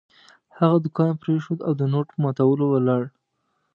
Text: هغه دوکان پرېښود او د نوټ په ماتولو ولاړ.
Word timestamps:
هغه 0.57 0.77
دوکان 0.85 1.11
پرېښود 1.21 1.59
او 1.67 1.73
د 1.79 1.81
نوټ 1.93 2.07
په 2.11 2.17
ماتولو 2.23 2.65
ولاړ. 2.69 3.03